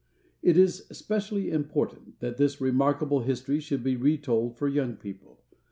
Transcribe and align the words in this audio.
It 0.41 0.57
is 0.57 0.87
specially 0.91 1.51
important 1.51 2.19
that 2.21 2.37
this 2.37 2.59
remarkable 2.59 3.19
history 3.19 3.59
should 3.59 3.83
be 3.83 3.95
re 3.97 4.17
told 4.17 4.57
for 4.57 4.67
young 4.67 4.95
people. 4.95 5.43